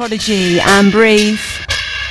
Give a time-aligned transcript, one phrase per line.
[0.00, 1.38] Prodigy and Breathe.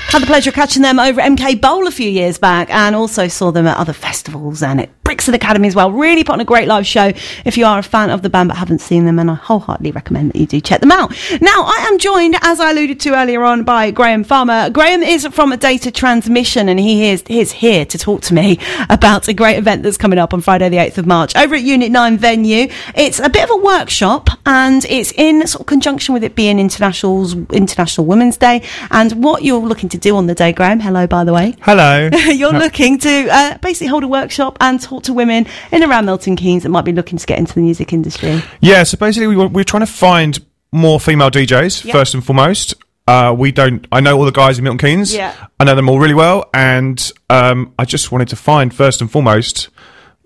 [0.09, 3.27] Had the pleasure of catching them over MK Bowl a few years back and also
[3.27, 5.91] saw them at other festivals and at Brixton Academy as well.
[5.91, 7.11] Really put on a great live show
[7.43, 9.89] if you are a fan of the band but haven't seen them and I wholeheartedly
[9.89, 11.09] recommend that you do check them out.
[11.41, 14.69] Now, I am joined, as I alluded to earlier on, by Grahame Farmer.
[14.69, 18.35] Grahame is from a Data Transmission and he is, he is here to talk to
[18.35, 21.55] me about a great event that's coming up on Friday the 8th of March over
[21.55, 22.67] at Unit 9 venue.
[22.93, 26.59] It's a bit of a workshop and it's in sort of conjunction with it being
[26.59, 30.83] International's International Women's Day and what you're looking to do on the day, Grahame.
[30.83, 31.55] Hello, by the way.
[31.61, 32.11] Hello.
[32.29, 36.35] You're looking to uh, basically hold a workshop and talk to women in around Milton
[36.35, 38.41] Keynes that might be looking to get into the music industry.
[38.61, 40.39] Yeah, so basically we, were- we're trying to find
[40.71, 41.91] more female DJs Yep.
[41.93, 42.75] first and foremost.
[43.07, 43.87] Uh, we don't.
[43.91, 45.13] I know all the guys in Milton Keynes.
[45.15, 45.33] Yeah.
[45.59, 49.11] I know them all really well, and um, I just wanted to find first and
[49.11, 49.69] foremost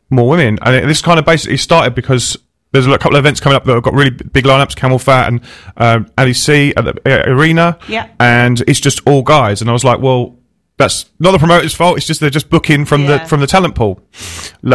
[0.09, 0.59] more women.
[0.61, 2.35] And it, this kind of basically started because
[2.73, 5.41] there's a couple of events coming up that have got really big lineups: CamelPhat and
[5.77, 7.77] um, Ali C at the uh, arena.
[7.87, 8.09] Yeah.
[8.19, 9.61] and it's just all guys.
[9.61, 10.37] And I was like, well.
[10.77, 11.97] That's not the promoter's fault.
[11.97, 13.19] It's just they're just booking from Yeah.
[13.19, 14.01] the from the talent pool.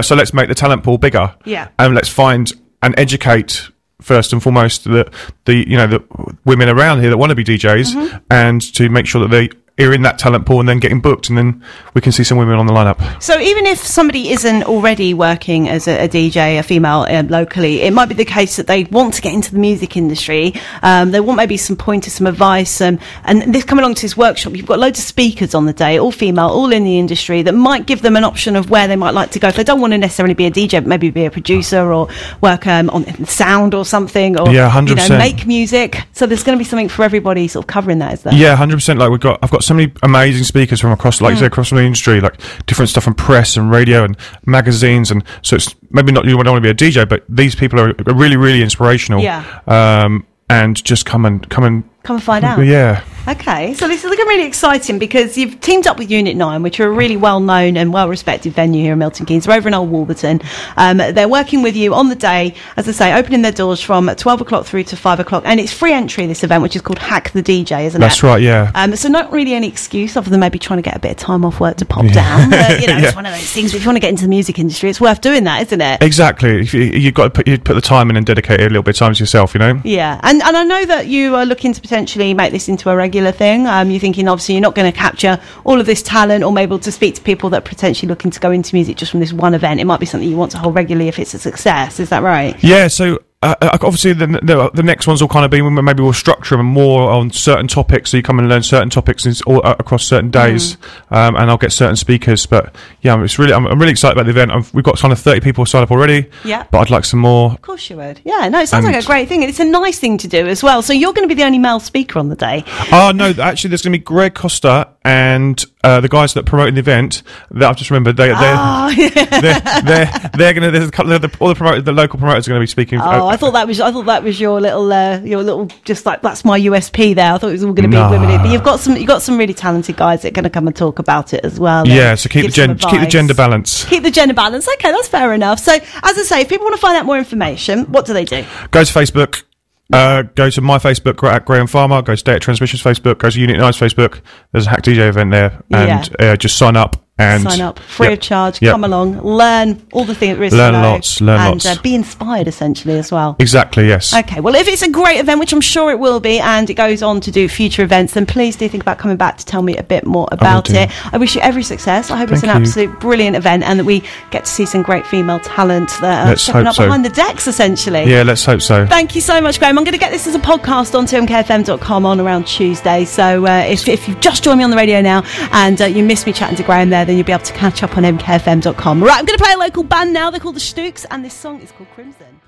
[0.03, 1.35] So let's make the talent pool bigger.
[1.45, 1.69] Yeah.
[1.79, 3.69] and let's find and educate
[4.01, 5.11] first and foremost the
[5.47, 6.03] the you know the
[6.45, 8.17] women around here that want to be DJs Mm-hmm.
[8.31, 9.49] and to make sure that they
[9.87, 11.63] are in that talent pool and then getting booked and then
[11.95, 13.23] we can see some women on the lineup.
[13.23, 17.83] So even if somebody isn't already working as a, a DJ, a female uh, locally,
[17.83, 20.55] it might be the case that they want to get into the music industry.
[20.83, 24.17] Um, they want maybe some pointers, some advice, um, and this coming along to this
[24.17, 24.55] workshop.
[24.55, 27.55] You've got loads of speakers on the day, all female, all in the industry, that
[27.55, 29.49] might give them an option of where they might like to go.
[29.49, 32.09] If they don't want to necessarily be a DJ, but maybe be a producer or
[32.41, 35.19] work um, on sound or something, or Yeah, you know, 100%.
[35.19, 36.03] make music.
[36.13, 38.35] So there's going to be something for everybody, sort of covering that, is there?
[38.35, 38.99] Yeah, hundred percent.
[38.99, 41.71] Like we've got, I've got so many amazing speakers from across, like you said, across
[41.71, 44.17] the industry, like different stuff from press and radio and
[44.47, 47.55] magazines, and so it's maybe not you don't want to be a DJ, but these
[47.55, 49.21] people are are really, really inspirational.
[49.21, 49.45] Yeah.
[49.67, 52.59] Um, and just come and come and Come and find out.
[52.61, 53.05] Yeah.
[53.29, 56.81] Okay, so this is looking really exciting because you've teamed up with Unit 9, which
[56.81, 59.45] are a really well known and well respected venue here in Milton Keynes.
[59.45, 60.41] They're over in Old Wolverton.
[60.79, 64.09] Um, they're working with you on the day, as I say, opening their doors from
[64.09, 65.43] 12 o'clock through to 5 o'clock.
[65.45, 68.23] And it's free entry, this event, which is called Hack the DJ, isn't That's it?
[68.23, 68.41] That's right.
[68.41, 68.73] Yeah.
[68.75, 71.17] Um, so not really any excuse other than maybe trying to get a bit of
[71.19, 72.49] time off work to pop down.
[72.59, 73.09] But, you know, Yeah.
[73.09, 73.75] it's one of those things.
[73.75, 76.03] If you want to get into the music industry, it's worth doing that, isn't it?
[76.03, 76.61] Exactly.
[76.63, 78.83] If you, you've got to put, you put the time in and dedicate a little
[78.83, 79.83] bit of time to yourself, you know?
[79.85, 82.97] Yeah, and and I know that you are looking to potentially make this into a
[82.97, 83.67] regular thing.
[83.67, 86.79] Um, you're thinking obviously you're not going to capture all of this talent or able
[86.79, 89.33] to speak to people that are potentially looking to go into music just from this
[89.33, 89.81] one event.
[89.81, 92.01] It might be something you want to hold regularly if it's a success.
[92.01, 92.57] Is that right?
[92.63, 96.03] Yeah, so uh, uh, obviously the, the the next ones will kind of be maybe
[96.03, 99.35] we'll structure them more on certain topics, so you come and learn certain topics in,
[99.47, 100.77] all, uh, across certain days,
[101.11, 102.47] um, and I'll get certain speakers.
[102.47, 104.51] But yeah, it's really I'm, I'm really excited about the event.
[104.51, 106.29] I've, we've got kind of 30 people signed up already.
[106.45, 106.67] Yeah.
[106.73, 107.53] but I'd like some more.
[107.53, 108.21] Of course you would.
[108.25, 109.45] Yeah, no, it sounds like a great thing.
[109.45, 110.83] It's a nice thing to do as well.
[110.83, 112.65] So you're going to be the only male speaker on the day.
[112.91, 116.75] Oh no, actually, there's going to be Greg Costa and uh, the guys that promoting
[116.75, 117.23] the event.
[117.53, 118.17] That I've just remembered.
[118.17, 120.71] They, they're, Oh, they're they're they're going to.
[120.73, 122.67] There's a couple of the, all the promoters, the local promoters are going to be
[122.67, 122.99] speaking.
[123.01, 126.05] Oh, I thought that was I thought that was your little uh, your little just
[126.07, 127.33] like that's my USP there.
[127.35, 128.11] I thought it was all going to be Nah.
[128.11, 130.51] women, but you've got some you've got some really talented guys that are going to
[130.51, 131.87] come and talk about it as well.
[131.87, 133.85] yeah, so keep the gen- keep the gender balance.
[133.85, 134.69] Keep the gender balance.
[134.69, 135.59] Okay, that's fair enough.
[135.61, 138.25] So, as I say, if people want to find out more information, what do they
[138.25, 138.45] do?
[138.71, 139.45] go to Facebook.
[139.91, 142.03] Uh, go to my Facebook at Grahame Farmer.
[142.03, 143.19] Go to Data Transmissions Facebook.
[143.19, 144.21] Go to Unit 9's Facebook.
[144.53, 148.09] There's a Hack DJ event there, and uh, just sign up and Sign up free
[148.09, 148.13] Yep.
[148.19, 148.63] of charge.
[148.63, 148.73] Yep.
[148.73, 150.53] Come along, learn all the things there is.
[150.53, 151.67] Learn to know, lots, learn and lots.
[151.67, 153.37] Uh, be inspired essentially as well.
[153.39, 153.87] Exactly.
[153.89, 154.15] Yes.
[154.15, 156.75] Okay, well, if it's a great event, which I'm sure it will be, and it
[156.75, 159.63] goes on to do future events, then please do think about coming back to tell
[159.63, 160.91] me a bit more about it.
[161.13, 162.11] I wish you every success.
[162.11, 162.55] I hope it's an you.
[162.55, 166.37] absolute brilliant event and that we get to see some great female talent that are
[166.37, 166.85] stepping up so.
[166.85, 168.05] behind the decks, essentially.
[168.05, 168.23] yeah.
[168.23, 168.87] Let's hope so.
[168.87, 169.71] Thank you so much, Grahame.
[169.71, 173.05] I'm going to get this as a podcast on mkfm.com on around Tuesday.
[173.05, 176.03] So uh, if, if you've just joined me on the radio now and uh, you
[176.05, 179.03] missed me chatting to Grahame there, then you'll be able to catch up on mkfm.com.
[179.03, 180.31] Right, I'm going to play a local band now.
[180.31, 182.41] They're called the Stooks, and this song is called Crimson.